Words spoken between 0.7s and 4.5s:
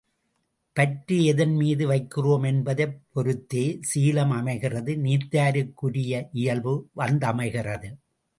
பற்று எதன்மீது வைக்கிறோம் என்பதைப் பொருத்தே சீலம்